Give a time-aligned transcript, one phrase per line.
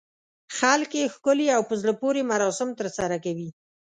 [0.57, 3.49] خلک یې ښکلي او په زړه پورې مراسم ترسره کوي.